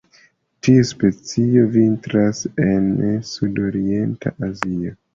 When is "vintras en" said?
1.77-2.91